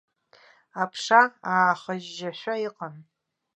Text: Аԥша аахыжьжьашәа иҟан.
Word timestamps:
Аԥша 0.81 1.21
аахыжьжьашәа 1.51 2.55
иҟан. 2.65 2.95